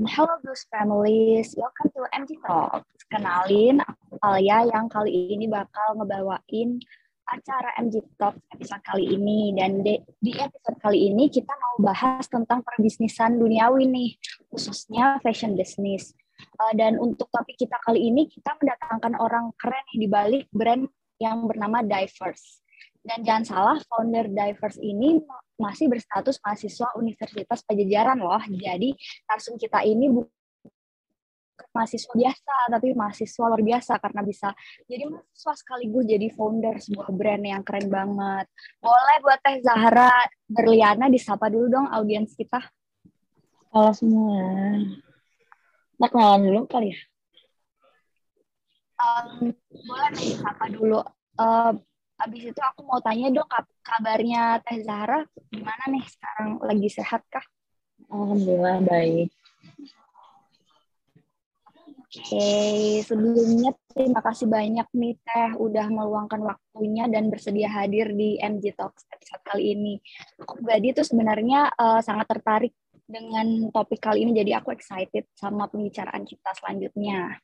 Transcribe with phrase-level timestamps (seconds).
[0.00, 2.88] Hello Blues Families, welcome to MG Talk.
[3.12, 6.80] Kenalin, aku Alia yang kali ini bakal ngebawain
[7.28, 9.52] acara MG Talk episode kali ini.
[9.52, 14.16] Dan di, di episode kali ini kita mau bahas tentang perbisnisan duniawi nih,
[14.48, 16.16] khususnya fashion business.
[16.56, 20.88] Uh, dan untuk topik kita kali ini, kita mendatangkan orang keren di balik brand
[21.20, 22.64] yang bernama Diverse.
[23.04, 25.20] Dan jangan salah, founder Diverse ini
[25.60, 28.40] masih berstatus mahasiswa Universitas Pajajaran loh.
[28.48, 28.96] Jadi
[29.28, 30.32] langsung kita ini bukan
[31.76, 34.48] mahasiswa biasa, tapi mahasiswa luar biasa karena bisa
[34.88, 38.46] jadi mahasiswa sekaligus jadi founder sebuah brand yang keren banget.
[38.80, 40.10] Boleh buat Teh Zahra
[40.48, 42.58] Berliana disapa dulu dong audiens kita.
[43.70, 44.42] Halo semua.
[45.94, 46.98] Kita kenalan dulu kali ya?
[49.00, 51.00] Um, boleh disapa dulu.
[51.38, 51.72] Uh,
[52.20, 53.48] Abis itu aku mau tanya dong
[53.80, 57.44] kabarnya Teh Zahra gimana nih sekarang lagi sehat kah?
[58.12, 59.28] Alhamdulillah baik.
[62.10, 68.74] Oke, sebelumnya terima kasih banyak nih Teh udah meluangkan waktunya dan bersedia hadir di MG
[68.74, 69.94] Talks episode kali ini.
[70.42, 72.74] Aku pribadi tuh sebenarnya uh, sangat tertarik
[73.06, 77.38] dengan topik kali ini, jadi aku excited sama pembicaraan kita selanjutnya.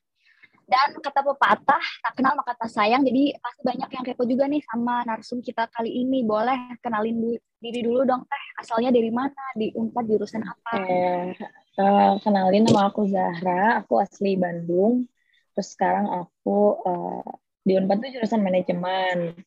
[0.66, 3.06] Dan kata pepatah, tak kenal maka tak sayang.
[3.06, 6.26] Jadi pasti banyak yang kepo juga nih sama narsum kita kali ini.
[6.26, 8.44] Boleh kenalin diri dulu dong, Teh.
[8.58, 9.54] Asalnya dari mana?
[9.54, 10.70] Di Unpad jurusan apa?
[10.82, 11.30] Eh,
[11.78, 13.78] uh, kenalin nama aku Zahra.
[13.78, 15.06] Aku asli Bandung.
[15.54, 17.30] Terus sekarang aku uh,
[17.62, 19.38] di Unpad tuh jurusan manajemen.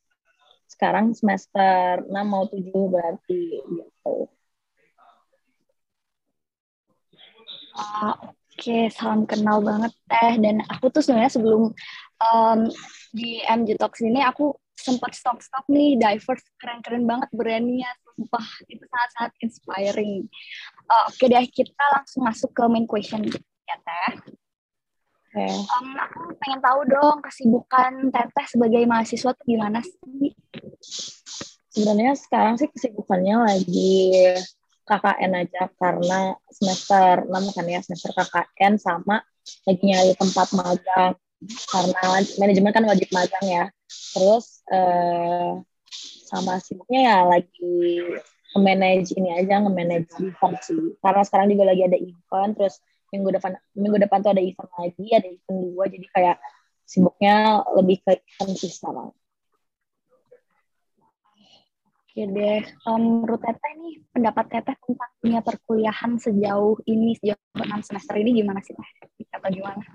[0.71, 4.31] Sekarang semester 6 mau 7 berarti gitu.
[7.75, 8.38] Uh, Oke,
[8.91, 10.35] salam kenal banget Teh.
[10.39, 11.71] Dan aku tuh sebenarnya sebelum
[12.19, 12.59] um,
[13.15, 17.91] di MG Talks ini aku sempat stop-stop nih, diverse, keren-keren banget brandnya.
[18.15, 20.27] Sumpah, itu sangat-sangat inspiring.
[20.87, 23.23] Uh, Oke deh, kita langsung masuk ke main question
[23.67, 24.35] ya Teh.
[25.29, 25.53] Okay.
[25.53, 30.33] Um, aku pengen tahu dong kesibukan Teteh sebagai mahasiswa tuh gimana sih?
[31.69, 34.09] Sebenarnya sekarang sih kesibukannya lagi
[34.89, 39.21] KKN aja karena semester 6 kan ya semester KKN sama
[39.69, 41.13] lagi nyari tempat magang
[41.69, 42.01] karena
[42.41, 43.65] manajemen kan wajib magang ya.
[44.17, 45.53] Terus eh,
[46.25, 47.77] sama sibuknya ya lagi
[48.57, 50.97] nge-manage ini aja nge-manage event sih.
[50.97, 55.05] Karena sekarang juga lagi ada event terus minggu depan minggu depan tuh ada event lagi
[55.13, 56.37] ada event dua jadi kayak
[56.85, 59.09] sibuknya lebih ke event sih sekarang
[62.09, 67.85] Oke deh, um, menurut Teteh nih, pendapat Teteh tentang dunia perkuliahan sejauh ini, sejauh enam
[67.85, 68.89] semester ini gimana sih Teh?
[69.29, 69.85] Atau gimana?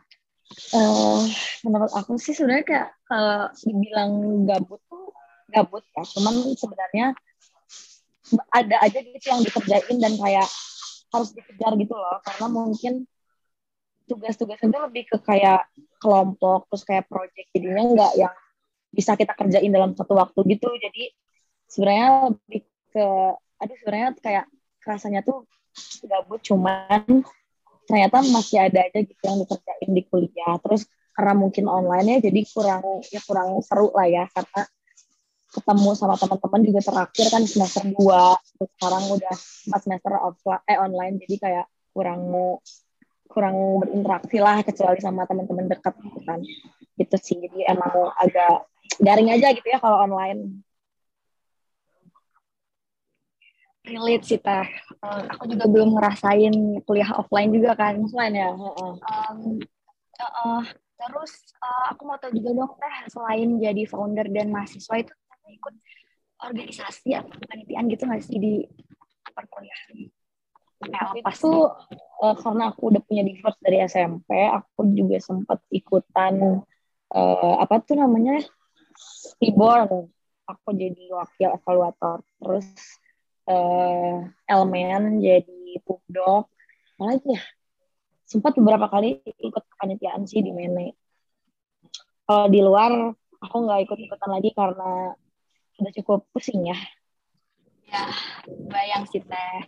[0.71, 1.27] Uh,
[1.67, 5.11] menurut aku sih sebenarnya kayak uh, dibilang gabut tuh
[5.51, 7.07] gabut ya, cuman sebenarnya
[8.55, 10.47] ada aja gitu yang dikerjain dan kayak
[11.11, 12.95] harus dikejar gitu loh, karena mungkin
[14.07, 15.67] tugas-tugas itu lebih ke kayak
[15.99, 18.35] kelompok, terus kayak project, jadinya nggak yang
[18.95, 21.11] bisa kita kerjain dalam satu waktu gitu, jadi
[21.75, 22.63] sebenarnya lebih
[22.95, 23.07] ke
[23.59, 24.47] aduh sebenarnya kayak
[24.87, 25.43] rasanya tuh
[26.07, 27.27] gabut cuman
[27.91, 30.55] ternyata masih ada aja gitu yang dikerjain di kuliah.
[30.63, 34.63] Terus karena mungkin online ya jadi kurang ya kurang seru lah ya karena
[35.55, 37.95] ketemu sama teman-teman juga terakhir kan semester 2
[38.59, 39.37] terus sekarang udah
[39.71, 42.21] empat semester offline eh online jadi kayak kurang
[43.31, 46.43] kurang berinteraksi lah kecuali sama teman-teman dekat gitu kan.
[46.99, 48.67] Gitu sih jadi emang agak
[48.99, 50.63] daring aja gitu ya kalau online
[53.85, 54.67] relate sih teh.
[55.05, 56.55] Uh, aku juga belum ngerasain
[56.89, 58.01] kuliah offline juga kan.
[58.01, 58.51] Offline ya.
[58.53, 58.97] Uh.
[58.97, 59.39] Um,
[60.19, 60.63] uh, uh,
[60.97, 65.13] terus uh, aku mau tahu juga dong teh selain jadi founder dan mahasiswa itu
[65.45, 65.75] ikut
[66.41, 68.55] organisasi atau kepanitiaan gitu nggak sih di
[69.31, 70.09] perkuliahan?
[71.17, 71.53] itu
[72.21, 76.61] uh, karena aku udah punya diverse dari SMP, aku juga sempat ikutan
[77.09, 78.45] uh, apa tuh namanya
[79.41, 80.13] Reborn.
[80.45, 82.21] Aku jadi wakil evaluator.
[82.37, 82.69] Terus
[83.49, 86.49] uh, elemen jadi pubdoc
[86.95, 87.43] apa lagi ya?
[88.25, 90.95] Sempat beberapa kali ikut kepanitiaan sih di Mene.
[92.25, 95.13] Kalau di luar aku nggak ikut ikutan lagi karena
[95.77, 96.79] udah cukup pusing ya.
[97.85, 98.09] Ya
[98.71, 99.61] bayang sih teh.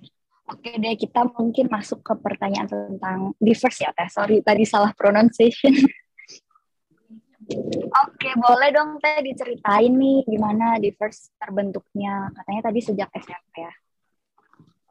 [0.46, 4.06] Oke deh, kita mungkin masuk ke pertanyaan tentang diverse ya, Teh.
[4.06, 5.74] Sorry, tadi salah pronunciation.
[7.46, 12.34] Oke, boleh dong Teh diceritain nih gimana diverse terbentuknya.
[12.34, 13.72] Katanya tadi sejak SMP ya.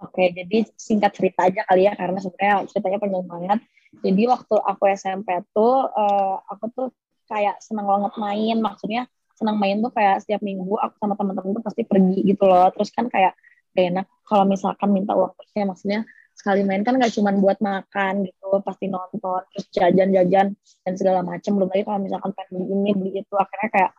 [0.03, 3.59] Oke, jadi singkat cerita aja kali ya karena sebenarnya ceritanya panjang banget.
[4.03, 6.87] Jadi waktu aku SMP tuh uh, aku tuh
[7.27, 11.63] kayak senang banget main, maksudnya senang main tuh kayak setiap minggu aku sama teman-teman tuh
[11.63, 12.71] pasti pergi gitu loh.
[12.71, 13.35] Terus kan kayak
[13.75, 15.99] gak enak kalau misalkan minta uang terusnya maksudnya
[16.35, 20.51] sekali main kan nggak cuma buat makan gitu pasti nonton terus jajan-jajan
[20.83, 23.91] dan segala macam belum lagi kalau misalkan pengen beli ini beli itu akhirnya kayak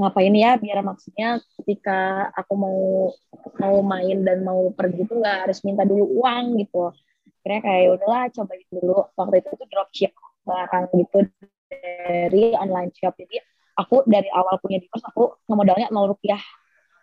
[0.00, 0.56] ngapain ya?
[0.56, 1.28] Biar maksudnya
[1.60, 2.78] ketika aku mau
[3.60, 6.88] mau main dan mau pergi tuh nggak harus minta dulu uang gitu.
[7.40, 8.98] Akhirnya kayak ya udahlah cobain dulu.
[9.12, 10.12] Waktu itu tuh dropship
[10.48, 11.18] barang gitu
[11.68, 13.14] dari online shop.
[13.20, 13.36] Jadi
[13.76, 16.40] aku dari awal punya divorce aku modalnya nol rupiah.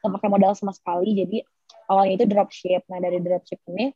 [0.01, 1.13] Nggak pakai modal sama sekali.
[1.13, 1.37] Jadi
[1.93, 2.81] awalnya itu dropship.
[2.89, 3.93] Nah dari dropship ini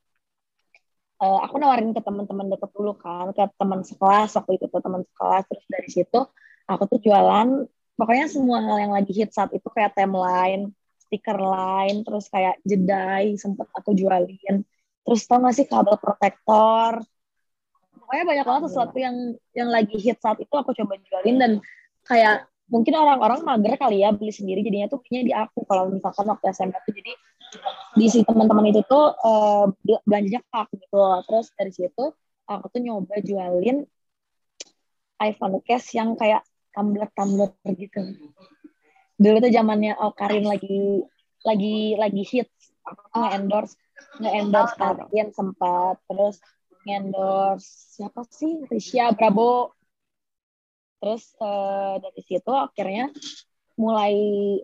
[1.21, 5.01] uh, aku nawarin ke teman-teman deket dulu kan ke teman sekelas waktu itu ke teman
[5.05, 5.43] sekelas.
[5.47, 6.19] Terus dari situ
[6.65, 7.47] aku tuh jualan
[7.95, 13.37] pokoknya semua hal yang lagi hit saat itu kayak timeline stiker line terus kayak jedai
[13.37, 14.63] sempet aku jualin.
[15.01, 17.03] Terus tau gak sih kabel protektor?
[17.91, 19.15] Pokoknya banyak banget sesuatu yang
[19.51, 21.35] yang lagi hit saat itu aku coba jualin.
[21.35, 21.51] Dan
[22.07, 25.67] kayak mungkin orang-orang mager kali ya beli sendiri jadinya tuh punya di aku.
[25.67, 27.11] Kalau misalkan waktu SMA tuh jadi
[27.97, 29.67] di si teman-teman itu tuh uh,
[30.07, 32.03] belanjanya ke aku gitu terus dari situ
[32.47, 33.83] aku tuh nyoba jualin
[35.21, 36.41] iPhone case yang kayak
[36.73, 38.01] tumbler tumbler gitu.
[39.21, 41.05] Dulu tuh zamannya oh Karin lagi
[41.45, 42.21] lagi lagi
[42.81, 43.75] aku nge endorse
[44.17, 46.01] nge endorse Karin sempat.
[46.09, 46.41] Terus
[46.89, 48.65] endorse siapa sih?
[48.65, 49.77] Risha Bravo
[51.01, 53.09] terus uh, dari situ akhirnya
[53.73, 54.13] mulai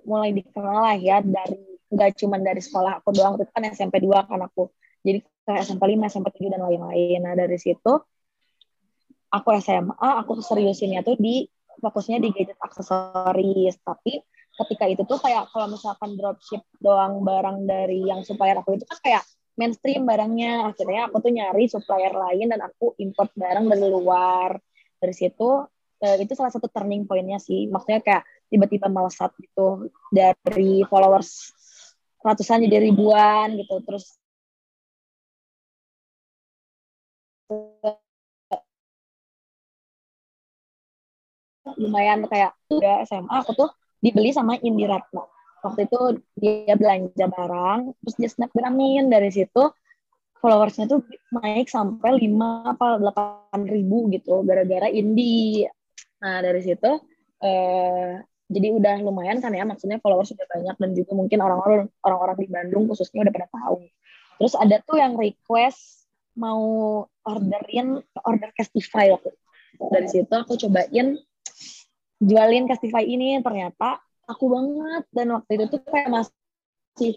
[0.05, 4.27] mulai dikenal lah ya dari nggak cuma dari sekolah aku doang itu kan SMP 2
[4.27, 4.67] kan aku.
[5.03, 7.19] Jadi ke SMP 5 SMP 7 dan lain-lain.
[7.23, 7.93] Nah dari situ
[9.31, 11.47] aku SMA aku seriusinnya tuh di
[11.79, 13.79] fokusnya di gadget aksesoris.
[13.79, 14.19] Tapi
[14.57, 18.99] ketika itu tuh kayak kalau misalkan dropship doang barang dari yang supplier aku itu kan
[18.99, 19.23] kayak
[19.55, 20.67] mainstream barangnya.
[20.67, 24.59] Akhirnya aku tuh nyari supplier lain dan aku import barang dari luar.
[24.97, 25.63] Dari situ
[26.03, 27.71] uh, itu salah satu turning pointnya sih.
[27.71, 31.56] Maksudnya kayak tiba-tiba melesat gitu dari followers
[32.25, 33.75] ratusan jadi ribuan gitu.
[33.85, 34.17] Terus
[41.77, 43.69] lumayan kayak udah SMA aku tuh
[43.99, 45.23] dibeli sama Indiratma
[45.65, 45.99] waktu itu
[46.39, 49.67] dia belanja barang terus dia snapgramin dari situ
[50.39, 51.01] followersnya tuh
[51.33, 55.65] naik sampai lima apa delapan ribu gitu gara-gara Indi.
[56.21, 56.91] Nah dari situ
[57.41, 62.37] eh, jadi udah lumayan kan ya maksudnya followers sudah banyak dan juga mungkin orang-orang orang-orang
[62.39, 63.83] di Bandung khususnya udah pada tahu.
[64.39, 66.07] Terus ada tuh yang request
[66.37, 66.61] mau
[67.27, 69.33] orderin order Castify waktu
[69.77, 71.17] dari situ aku cobain
[72.17, 75.03] jualin Castify ini ternyata aku banget.
[75.13, 77.13] Dan waktu itu tuh kayak masih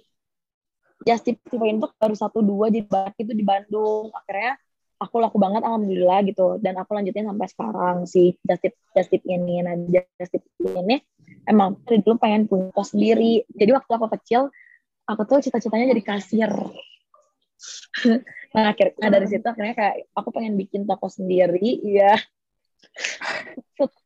[1.00, 2.84] Justify itu baru satu dua di
[3.16, 4.12] itu di Bandung.
[4.12, 4.60] Akhirnya
[5.00, 6.60] aku laku banget alhamdulillah gitu.
[6.60, 11.00] Dan aku lanjutin sampai sekarang si just tip ini nah just tip ini
[11.48, 13.48] emang dari dulu pengen punya kos sendiri.
[13.48, 14.52] Jadi waktu aku kecil
[15.08, 16.50] aku tuh cita-citanya jadi kasir.
[18.50, 22.18] Nah akhirnya dari situ akhirnya kayak aku pengen bikin toko sendiri ya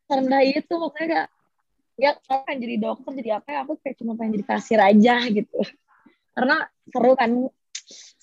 [0.05, 1.27] rendah itu makanya kayak
[1.95, 5.15] ya saya pengen jadi dokter jadi apa ya aku kayak cuma pengen jadi kasir aja
[5.31, 5.59] gitu.
[6.35, 7.31] Karena seru kan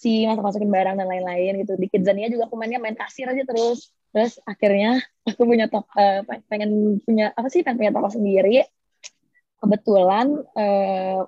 [0.02, 1.78] si masak masukin barang dan lain-lain gitu.
[1.78, 3.94] Di Kidzania juga aku mainnya main kasir aja terus.
[4.10, 8.66] Terus akhirnya aku punya toko uh, pengen punya apa sih pengen punya toko sendiri.
[9.62, 10.26] Kebetulan
[10.58, 11.22] uh,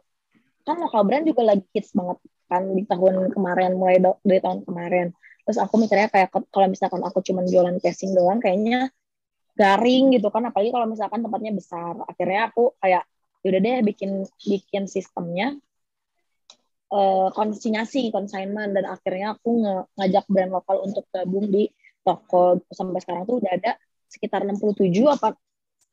[0.67, 2.19] kan lokal brand juga lagi hits banget
[2.51, 5.15] kan di tahun kemarin mulai dari tahun kemarin.
[5.47, 8.91] Terus aku mikirnya kayak kalau misalkan aku cuma jualan casing doang kayaknya
[9.55, 10.51] garing gitu kan.
[10.51, 11.95] Apalagi kalau misalkan tempatnya besar.
[12.11, 13.07] Akhirnya aku kayak
[13.47, 14.11] yaudah deh bikin
[14.43, 15.55] bikin sistemnya
[16.95, 19.67] uh, konsinyasi consignment dan akhirnya aku
[19.99, 21.67] ngajak brand lokal untuk gabung di
[22.07, 23.75] toko sampai sekarang tuh udah ada
[24.07, 25.35] sekitar 67 apa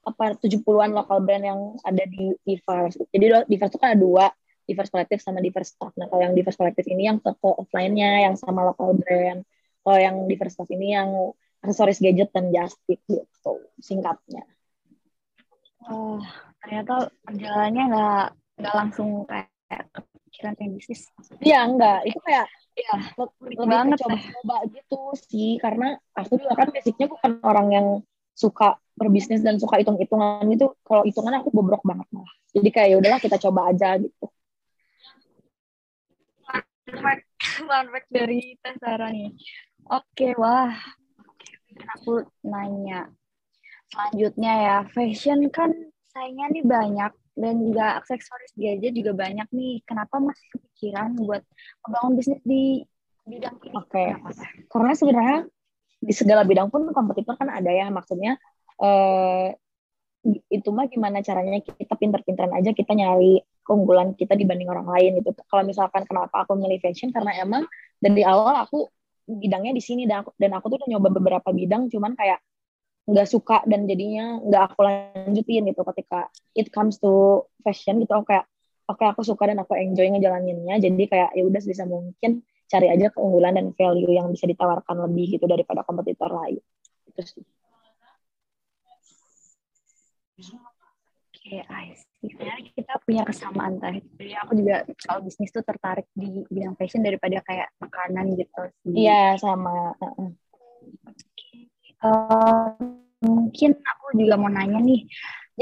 [0.02, 2.98] apa 70-an lokal brand yang ada di Diverse.
[3.14, 4.26] Jadi Diverse itu kan ada dua,
[4.66, 5.94] Diverse Collective sama Diverse Staff.
[5.94, 9.46] Nah, kalau yang Diverse Collective ini yang toko offline-nya yang sama lokal brand.
[9.86, 11.10] Kalau yang Diverse Staff ini yang
[11.62, 14.42] aksesoris gadget dan just gitu singkatnya.
[15.86, 16.18] Oh,
[16.66, 18.26] ternyata perjalanannya nggak
[18.58, 19.86] nggak langsung kayak
[20.32, 21.12] pikiran pengen bisnis.
[21.44, 22.08] Iya enggak.
[22.08, 22.96] Itu kayak ya
[23.44, 25.60] lebih banget coba-coba gitu sih.
[25.60, 27.88] Karena aku juga kan basicnya bukan orang yang
[28.32, 32.34] suka berbisnis dan suka hitung-hitungan itu kalau hitungan aku bobrok banget malah.
[32.56, 34.26] Jadi kayak ya udahlah kita coba aja gitu.
[36.48, 39.36] Fun fact dari Tesara nih.
[39.92, 40.72] Oke wah.
[42.00, 43.12] Aku nanya.
[43.92, 45.76] Selanjutnya ya fashion kan
[46.16, 49.82] sayangnya nih banyak dan juga aksesoris gadget juga banyak nih.
[49.88, 51.44] Kenapa masih kepikiran buat
[51.88, 52.84] membangun bisnis di
[53.24, 53.76] bidang ini?
[53.78, 54.08] Oke, okay.
[54.68, 55.40] karena sebenarnya
[56.02, 57.88] di segala bidang pun kompetitor kan ada ya.
[57.88, 58.36] Maksudnya
[58.82, 59.56] eh,
[60.54, 65.34] itu mah gimana caranya kita pinter-pinteran aja kita nyari keunggulan kita dibanding orang lain gitu.
[65.50, 67.66] Kalau misalkan kenapa aku milih fashion karena emang
[67.98, 68.90] dari awal aku
[69.26, 72.42] bidangnya di sini dan aku, dan aku tuh udah nyoba beberapa bidang cuman kayak
[73.10, 78.30] nggak suka dan jadinya nggak aku lanjutin gitu ketika it comes to fashion gitu aku
[78.30, 78.46] kayak
[78.86, 82.88] oke okay, aku suka dan aku enjoy ngejalaninnya jadi kayak ya udah sebisa mungkin cari
[82.88, 86.62] aja keunggulan dan value yang bisa ditawarkan lebih gitu daripada kompetitor lain
[87.10, 87.44] itu sih
[91.42, 92.30] Oke, okay, see.
[92.78, 93.98] kita punya kesamaan tadi.
[94.14, 98.62] Jadi aku juga kalau bisnis tuh tertarik di bidang fashion daripada kayak makanan gitu.
[98.94, 99.98] Iya, sama.
[103.22, 105.06] Mungkin aku juga mau nanya nih.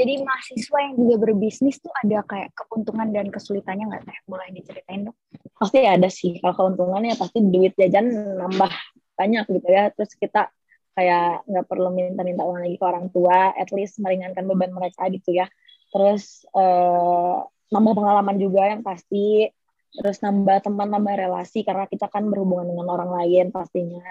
[0.00, 4.18] Jadi mahasiswa yang juga berbisnis tuh ada kayak keuntungan dan kesulitannya nggak teh?
[4.24, 5.16] Boleh diceritain dong?
[5.60, 6.40] Pasti ada sih.
[6.40, 8.08] Kalau keuntungannya pasti duit jajan
[8.40, 8.72] nambah
[9.18, 9.92] banyak gitu ya.
[9.92, 10.48] Terus kita
[10.96, 15.36] kayak nggak perlu minta-minta uang lagi ke orang tua, at least meringankan beban mereka gitu
[15.36, 15.52] ya.
[15.92, 19.52] Terus uh, nambah pengalaman juga yang pasti.
[19.90, 24.06] Terus nambah teman, nambah relasi karena kita kan berhubungan dengan orang lain pastinya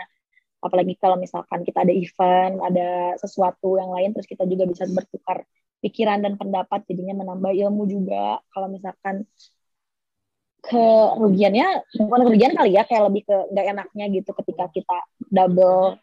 [0.60, 5.48] apalagi kalau misalkan kita ada event ada sesuatu yang lain terus kita juga bisa bertukar
[5.80, 8.44] pikiran dan pendapat jadinya menambah ilmu juga.
[8.52, 9.24] Kalau misalkan
[10.60, 14.98] kerugiannya bukan kerugian kali ya kayak lebih ke nggak enaknya gitu ketika kita
[15.32, 15.96] double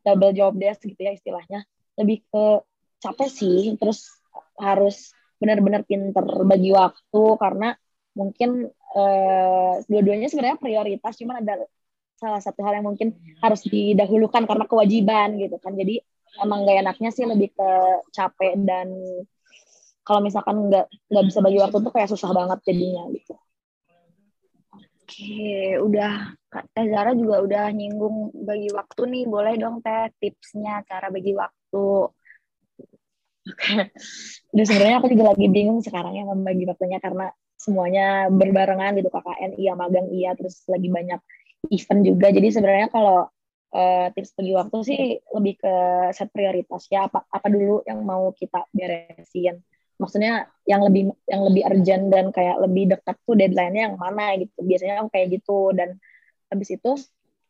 [0.00, 1.68] double job desk gitu ya istilahnya.
[2.00, 2.44] Lebih ke
[3.04, 4.08] capek sih terus
[4.58, 7.78] harus benar-benar pinter bagi waktu karena
[8.16, 11.62] mungkin eh, dua-duanya sebenarnya prioritas cuman ada
[12.18, 16.02] salah satu hal yang mungkin harus didahulukan karena kewajiban gitu kan jadi
[16.42, 17.70] emang gak enaknya sih lebih ke
[18.10, 18.90] capek dan
[20.08, 23.36] kalau misalkan nggak nggak bisa bagi waktu tuh kayak susah banget jadinya gitu.
[25.04, 29.24] Oke, udah Kak Teh Zara juga udah nyinggung bagi waktu nih.
[29.28, 31.88] Boleh dong Teh tipsnya cara bagi waktu.
[33.48, 33.72] Oke.
[34.52, 39.60] Udah sebenarnya aku juga lagi bingung sekarang ya membagi waktunya karena semuanya berbarengan gitu KKN
[39.60, 41.20] iya, magang iya, terus lagi banyak
[41.72, 42.26] event juga.
[42.32, 43.28] Jadi sebenarnya kalau
[43.74, 45.00] uh, tips bagi waktu sih
[45.34, 45.74] lebih ke
[46.16, 49.60] set prioritas ya apa apa dulu yang mau kita beresin.
[49.98, 54.58] Maksudnya yang lebih yang lebih urgent dan kayak lebih dekat tuh deadline-nya yang mana gitu.
[54.62, 55.98] Biasanya kayak gitu dan
[56.48, 56.90] habis itu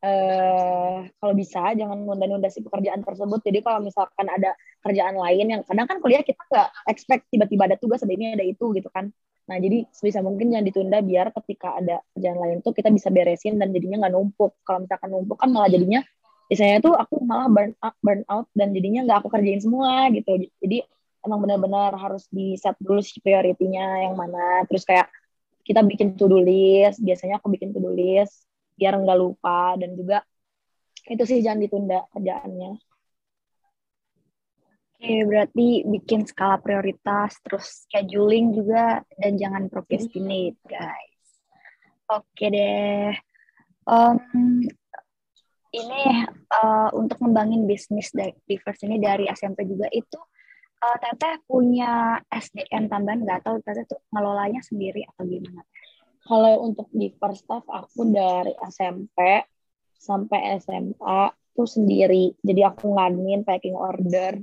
[0.02, 3.40] uh, kalau bisa jangan nunda-nunda si pekerjaan tersebut.
[3.42, 7.76] Jadi kalau misalkan ada kerjaan lain yang kadang kan kuliah kita nggak expect tiba-tiba ada
[7.78, 9.10] tugas ada ini ada itu gitu kan.
[9.48, 13.56] Nah, jadi sebisa mungkin jangan ditunda biar ketika ada kerjaan lain tuh kita bisa beresin
[13.56, 14.52] dan jadinya nggak numpuk.
[14.62, 16.04] Kalau misalkan numpuk kan malah jadinya
[16.48, 20.36] biasanya tuh aku malah burn out, burn out dan jadinya nggak aku kerjain semua gitu.
[20.60, 20.84] Jadi
[21.24, 24.64] emang benar-benar harus di set dulu si prioritinya yang mana.
[24.68, 25.08] Terus kayak
[25.64, 27.00] kita bikin to-do list.
[27.00, 28.47] Biasanya aku bikin to-do list
[28.78, 30.22] biar nggak lupa dan juga
[31.08, 32.78] itu sih jangan ditunda kerjaannya.
[34.98, 41.30] Oke, berarti bikin skala prioritas, terus scheduling juga, dan jangan procrastinate, guys.
[42.10, 43.14] Oke deh.
[43.86, 44.66] Um,
[45.70, 46.02] ini
[46.50, 48.10] uh, untuk ngembangin bisnis
[48.42, 50.18] diverse ini dari SMP juga itu,
[50.82, 53.38] uh, Teteh punya SDM tambahan nggak?
[53.46, 55.62] Atau Teteh tuh ngelolanya sendiri atau gimana?
[56.28, 59.48] Kalau untuk di first staff, aku dari SMP
[59.96, 62.36] sampai SMA tuh sendiri.
[62.44, 64.36] Jadi aku ngadmin, packing order,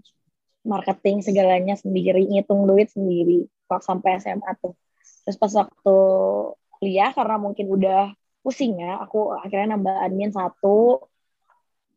[0.65, 4.73] marketing segalanya sendiri, ngitung duit sendiri waktu sampai SMA tuh.
[5.29, 5.97] Terus pas waktu
[6.81, 11.05] kuliah karena mungkin udah pusing ya, aku akhirnya nambah admin satu,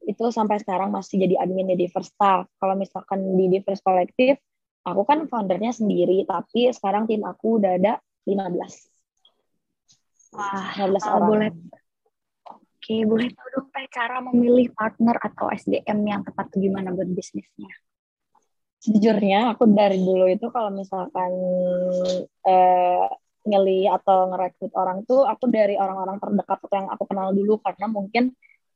[0.04, 2.48] itu sampai sekarang masih jadi admin di First Staff.
[2.56, 4.40] Kalau misalkan di Diverse Collective,
[4.84, 8.97] aku kan foundernya sendiri, tapi sekarang tim aku udah ada 15.
[10.34, 11.28] Wah, 15 uh, orang.
[11.28, 11.50] Boleh.
[12.78, 17.68] Oke, boleh tahu dong cara memilih partner atau SDM yang tepat gimana buat bisnisnya?
[18.78, 21.30] sejujurnya aku dari dulu itu kalau misalkan
[22.46, 23.06] eh,
[23.48, 28.24] ngeli atau ngerekrut orang tuh aku dari orang-orang terdekat yang aku kenal dulu karena mungkin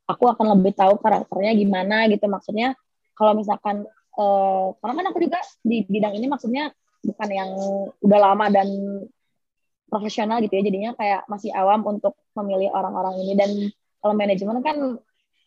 [0.03, 2.75] aku akan lebih tahu karakternya gimana gitu maksudnya
[3.15, 3.87] kalau misalkan
[4.19, 7.51] eh, karena kan aku juga di bidang ini maksudnya bukan yang
[8.03, 8.67] udah lama dan
[9.93, 13.33] profesional gitu ya jadinya kayak masih awam untuk memilih orang-orang ini.
[13.37, 13.49] Dan
[14.01, 14.77] kalau manajemen kan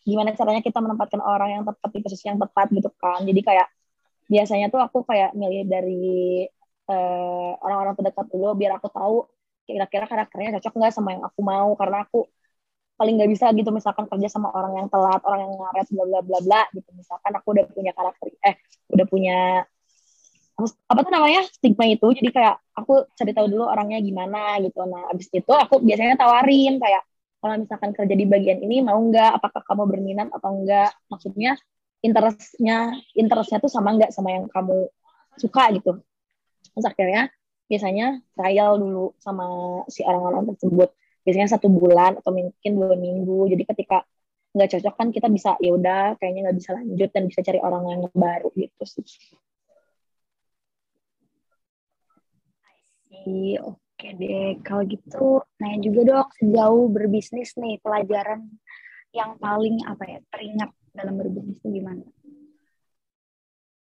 [0.06, 3.26] gimana caranya kita menempatkan orang yang tepat di posisi yang tepat gitu kan.
[3.26, 3.66] Jadi kayak
[4.30, 6.46] biasanya tuh aku kayak milih dari
[6.86, 9.16] uh, orang-orang terdekat dulu biar aku tahu
[9.66, 11.74] kira-kira karakternya cocok nggak sama yang aku mau.
[11.74, 12.30] Karena aku
[12.96, 16.20] paling nggak bisa gitu misalkan kerja sama orang yang telat orang yang ngaret bla bla
[16.22, 16.90] bla bla gitu.
[16.94, 18.54] Misalkan aku udah punya karakter eh
[18.94, 19.66] udah punya
[20.64, 21.42] apa tuh namanya?
[21.52, 22.06] Stigma itu.
[22.16, 24.80] Jadi kayak aku cari tahu dulu orangnya gimana gitu.
[24.88, 27.02] Nah abis itu aku biasanya tawarin kayak
[27.40, 29.36] kalau misalkan kerja di bagian ini mau nggak?
[29.36, 31.60] Apakah kamu berminat atau enggak maksudnya
[32.00, 34.88] interestnya interestnya tuh sama nggak sama yang kamu
[35.36, 36.00] suka gitu.
[36.72, 37.28] Terus akhirnya
[37.68, 39.44] biasanya trial dulu sama
[39.92, 40.88] si orang-orang tersebut.
[41.26, 43.52] Biasanya satu bulan atau mungkin dua minggu.
[43.52, 44.08] Jadi ketika
[44.56, 47.84] nggak cocok kan kita bisa ya udah kayaknya nggak bisa lanjut dan bisa cari orang
[47.92, 49.04] yang baru gitu sih.
[53.26, 58.46] Oke deh, kalau gitu nanya juga dong sejauh berbisnis nih pelajaran
[59.10, 62.04] yang paling apa ya teringat dalam berbisnis itu gimana?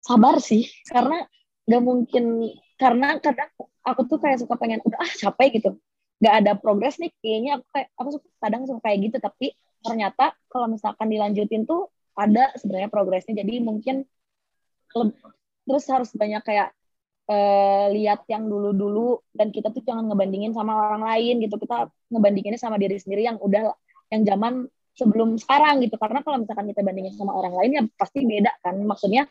[0.03, 1.23] Sabar sih, karena
[1.63, 3.47] nggak mungkin karena kadang
[3.81, 5.79] aku tuh kayak suka pengen udah ah capek gitu,
[6.19, 9.47] nggak ada progres nih kayaknya aku kayak aku suka kadang suka kayak gitu tapi
[9.83, 14.07] ternyata kalau misalkan dilanjutin tuh ada sebenarnya progresnya jadi mungkin
[15.65, 16.75] terus harus banyak kayak
[17.30, 21.56] uh, lihat yang dulu-dulu dan kita tuh jangan ngebandingin sama orang lain gitu.
[21.60, 23.72] Kita ngebandinginnya sama diri sendiri yang udah
[24.12, 25.96] yang zaman sebelum sekarang gitu.
[25.98, 28.75] Karena kalau misalkan kita bandingin sama orang lain ya pasti beda kan.
[28.84, 29.30] Maksudnya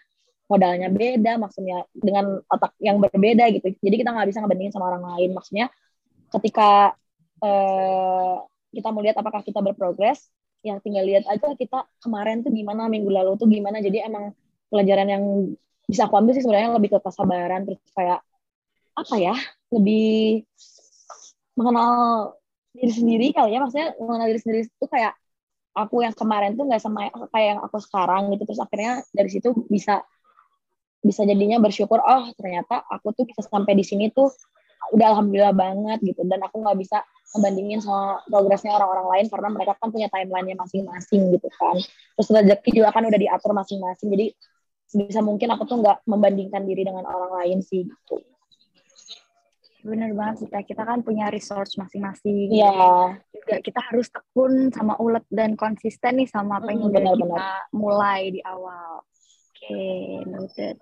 [0.51, 3.73] modalnya beda maksudnya dengan otak yang berbeda gitu.
[3.81, 5.31] Jadi kita nggak bisa ngebandingin sama orang lain.
[5.37, 5.67] Maksudnya
[6.33, 6.97] ketika
[7.45, 8.37] uh,
[8.73, 10.33] kita mau lihat apakah kita berprogres
[10.63, 13.79] yang tinggal lihat aja kita kemarin tuh gimana minggu lalu tuh gimana.
[13.81, 14.33] Jadi emang
[14.73, 15.25] pelajaran yang
[15.93, 18.25] bisa aku ambil sih sebenarnya lebih ke kesabaran terus kayak
[18.97, 19.37] apa ya
[19.69, 20.45] lebih
[21.57, 21.93] mengenal
[22.73, 23.61] diri sendiri kali ya.
[23.61, 25.13] Maksudnya mengenal diri sendiri itu kayak
[25.73, 28.49] aku yang kemarin tuh nggak sama kayak yang aku sekarang gitu.
[28.49, 30.01] Terus akhirnya dari situ bisa
[31.03, 34.31] bisa jadinya bersyukur oh ternyata aku tuh bisa sampai di sini tuh
[34.97, 36.25] udah alhamdulillah banget gitu.
[36.25, 41.33] Dan aku nggak bisa ngebandingin sama progresnya orang-orang lain karena mereka kan punya timelinenya masing-masing
[41.33, 41.77] gitu kan.
[42.17, 44.09] Terus rezeki juga kan udah diatur masing-masing.
[44.13, 44.27] Jadi
[44.93, 48.17] bisa mungkin aku tuh nggak membandingkan diri dengan orang lain sih gitu
[49.83, 53.19] bener banget sih kita kan punya resource masing-masing Iya.
[53.35, 57.43] juga kita harus tekun sama ulet dan konsisten nih sama apa yang hmm, kita
[57.75, 60.79] mulai di awal oke okay, noted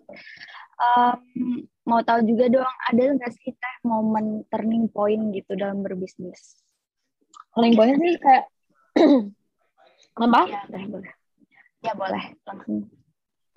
[0.80, 6.60] um, mau tahu juga dong ada nggak sih teh momen turning point gitu dalam berbisnis?
[7.54, 8.44] Turning point sih kayak
[10.24, 10.40] apa?
[10.48, 11.12] Ya, boleh.
[11.80, 12.88] Ya boleh langsung.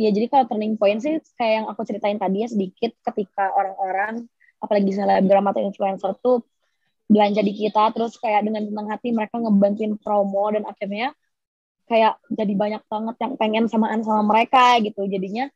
[0.02, 4.26] Ya jadi kalau turning point sih kayak yang aku ceritain tadi ya sedikit ketika orang-orang
[4.58, 6.41] apalagi selebgram atau influencer tuh
[7.06, 11.13] belanja di kita terus kayak dengan senang hati mereka ngebantuin promo dan akhirnya
[11.86, 15.06] kayak jadi banyak banget yang pengen samaan sama mereka gitu.
[15.06, 15.52] Jadinya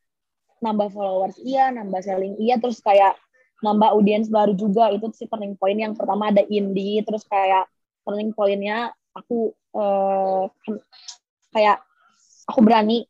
[0.62, 3.16] nambah followers iya, nambah selling iya, terus kayak
[3.64, 4.92] nambah audiens baru juga.
[4.94, 5.80] Itu sih turning point.
[5.80, 7.66] Yang pertama ada indie terus kayak
[8.06, 10.46] turning pointnya aku uh,
[11.50, 11.82] kayak
[12.46, 13.04] aku berani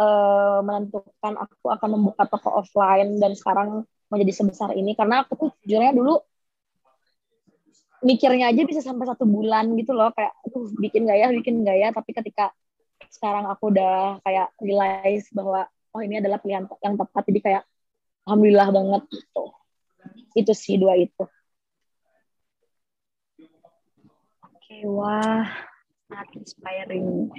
[0.00, 4.96] uh, menentukan aku akan membuka toko offline dan sekarang menjadi sebesar ini.
[4.96, 6.16] Karena aku tuh jujurnya dulu
[8.00, 10.08] mikirnya aja bisa sampai satu bulan gitu loh.
[10.16, 12.50] Kayak tuh bikin gaya bikin gaya tapi ketika
[13.12, 17.22] sekarang aku udah kayak realize bahwa oh ini adalah pilihan yang tepat.
[17.28, 17.62] Jadi kayak
[18.24, 19.44] alhamdulillah banget gitu.
[20.32, 21.28] Itu sih dua itu.
[24.48, 25.44] Oke wah
[26.10, 27.30] sangat inspiring.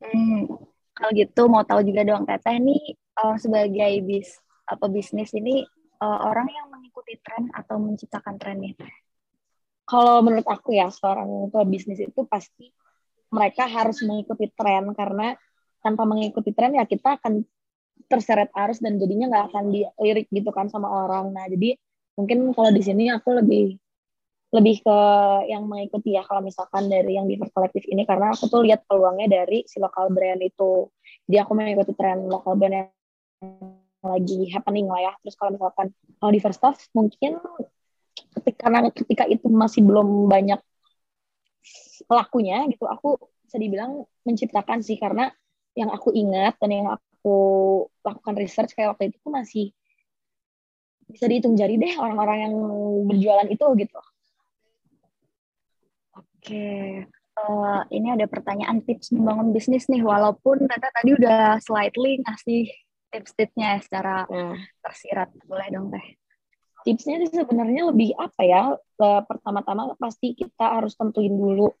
[0.00, 0.46] Hmm,
[1.00, 2.76] kalau gitu mau tahu juga dong teteh ini
[3.24, 4.36] uh, sebagai bis
[4.68, 5.64] apa bisnis ini
[6.04, 8.76] uh, orang yang mengikuti tren atau menciptakan trennya
[9.88, 12.70] kalau menurut aku ya seorang bisnis itu pasti
[13.34, 15.34] mereka harus mengikuti tren karena
[15.82, 17.42] tanpa mengikuti tren ya kita akan
[18.06, 21.30] terseret arus dan jadinya nggak akan dilirik gitu kan sama orang.
[21.34, 21.78] Nah jadi
[22.18, 23.78] mungkin kalau di sini aku lebih
[24.50, 24.98] lebih ke
[25.46, 29.30] yang mengikuti ya kalau misalkan dari yang di kolektif ini karena aku tuh lihat peluangnya
[29.30, 30.90] dari si lokal brand itu.
[31.30, 32.90] Jadi aku mengikuti tren lokal brand yang
[34.02, 35.12] lagi happening lah ya.
[35.22, 35.86] Terus kalau misalkan
[36.18, 37.38] kalau di first off mungkin
[38.42, 40.58] ketika karena ketika itu masih belum banyak
[42.10, 45.30] pelakunya gitu, aku bisa dibilang menciptakan sih karena
[45.78, 47.36] yang aku ingat dan yang aku aku
[48.00, 49.66] lakukan research kayak waktu itu masih
[51.12, 52.54] bisa dihitung jari deh orang-orang yang
[53.04, 54.00] berjualan itu gitu.
[56.40, 57.04] Oke,
[57.36, 60.00] uh, ini ada pertanyaan tips membangun bisnis nih.
[60.00, 62.72] Walaupun Tata tadi udah slightly ngasih
[63.12, 64.56] tips-tipsnya ya secara hmm.
[64.80, 65.28] tersirat.
[65.44, 66.16] Boleh dong teh.
[66.88, 68.72] Tipsnya sih sebenarnya lebih apa ya?
[68.96, 71.76] Uh, pertama-tama pasti kita harus tentuin dulu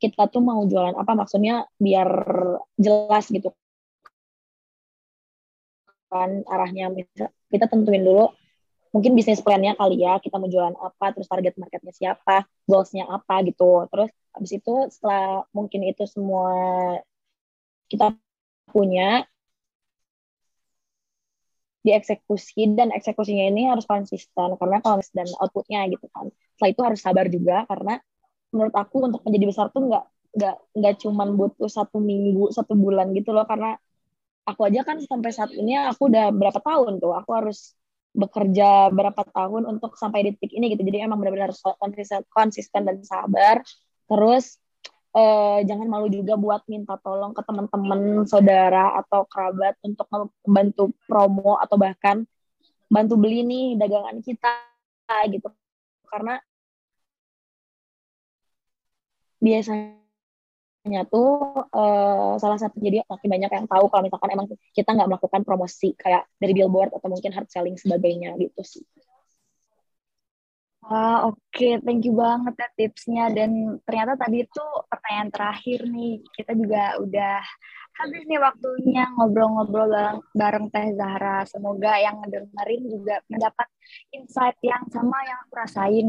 [0.00, 2.08] kita tuh mau jualan apa maksudnya biar
[2.80, 3.52] jelas gitu
[6.10, 6.90] kan arahnya
[7.52, 8.32] kita tentuin dulu
[8.94, 13.34] mungkin bisnis plannya kali ya kita mau jualan apa terus target marketnya siapa goalsnya apa
[13.48, 13.86] gitu.
[13.90, 16.50] Terus habis itu setelah mungkin itu semua
[17.90, 18.06] kita
[18.70, 19.26] punya
[21.80, 26.28] dieksekusi dan eksekusinya ini harus konsisten karena kalau dan outputnya gitu kan.
[26.56, 27.94] Setelah itu harus sabar juga karena
[28.52, 30.04] menurut aku untuk menjadi besar tuh nggak
[30.36, 33.48] nggak nggak cuman butuh satu minggu satu bulan gitu loh.
[33.48, 33.76] Karena
[34.48, 37.72] aku aja kan sampai saat ini aku udah berapa tahun tuh aku harus
[38.10, 40.82] bekerja berapa tahun untuk sampai di titik ini gitu.
[40.82, 43.62] Jadi emang benar-benar konsisten, konsisten dan sabar.
[44.10, 44.58] Terus
[45.14, 51.58] uh, jangan malu juga buat minta tolong ke teman-teman saudara atau kerabat untuk membantu promo
[51.62, 52.26] atau bahkan
[52.90, 54.54] bantu beli nih dagangan kita
[55.30, 55.48] gitu.
[56.10, 56.42] Karena
[59.38, 60.09] biasanya
[61.06, 65.42] tuh uh, salah satu jadi makin banyak yang tahu kalau misalkan emang kita nggak melakukan
[65.46, 68.84] promosi kayak dari billboard atau mungkin hard selling sebagainya gitu sih.
[70.90, 71.38] Wah, oke.
[71.54, 71.78] Okay.
[71.84, 73.24] Thank you banget ya tipsnya.
[73.30, 76.18] Dan ternyata tadi itu pertanyaan terakhir nih.
[76.34, 77.38] Kita juga udah
[78.00, 81.46] habis nih waktunya ngobrol-ngobrol bareng, bareng Teh Zahra.
[81.46, 83.68] Semoga yang ngedengerin juga mendapat
[84.10, 86.08] insight yang sama yang aku rasain.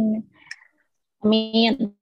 [1.22, 1.94] Amin.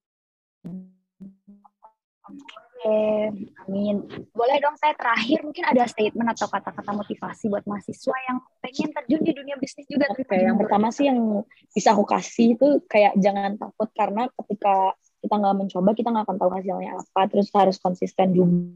[2.80, 4.08] Oke, amin.
[4.32, 9.20] Boleh dong saya terakhir mungkin ada statement atau kata-kata motivasi buat mahasiswa yang pengen terjun
[9.20, 10.08] di dunia bisnis juga.
[10.08, 11.44] Oke, okay, yang pertama sih yang
[11.76, 16.38] bisa aku kasih itu kayak jangan takut karena ketika kita nggak mencoba kita nggak akan
[16.40, 17.22] tahu hasilnya apa.
[17.28, 18.72] Terus harus konsisten juga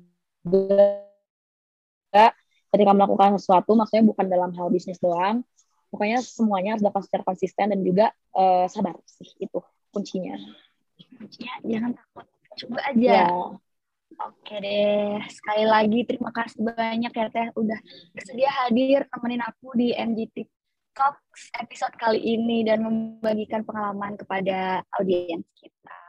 [2.76, 5.48] ketika melakukan sesuatu maksudnya bukan dalam hal bisnis doang.
[5.96, 9.64] Pokoknya semuanya harus dapat secara konsisten dan juga uh, sabar sih itu
[9.96, 10.36] kuncinya.
[11.16, 12.28] Kuncinya jangan takut,
[12.68, 13.00] coba aja.
[13.00, 13.32] Ya
[14.22, 17.80] Oke deh, sekali lagi terima kasih banyak ya Teh udah
[18.14, 20.46] bersedia hadir temenin aku di MGT
[20.94, 26.03] Talks episode kali ini dan membagikan pengalaman kepada audiens kita.